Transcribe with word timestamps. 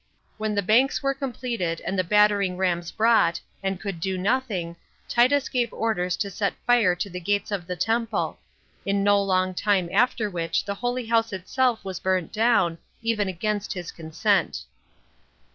When 0.39 0.55
The 0.55 0.63
Banks 0.63 1.03
Were 1.03 1.13
Completed 1.13 1.79
And 1.85 1.95
The 1.99 2.03
Battering 2.03 2.57
Rams 2.57 2.89
Brought, 2.89 3.39
And 3.61 3.79
Could 3.79 3.99
Do 3.99 4.17
Nothing, 4.17 4.75
Titus 5.07 5.47
Gave 5.47 5.71
Orders 5.71 6.17
To 6.17 6.31
Set 6.31 6.55
Fire 6.65 6.95
To 6.95 7.07
The 7.07 7.19
Gates 7.19 7.51
Of 7.51 7.67
The 7.67 7.75
Temple; 7.75 8.39
In 8.83 9.03
No 9.03 9.21
Long 9.21 9.53
Time 9.53 9.89
After 9.93 10.27
Which 10.27 10.65
The 10.65 10.73
Holy 10.73 11.05
House 11.05 11.31
Itself 11.31 11.85
Was 11.85 11.99
Burnt 11.99 12.33
Down, 12.33 12.79
Even 13.03 13.27
Against 13.27 13.73
His 13.73 13.91
Consent. 13.91 14.63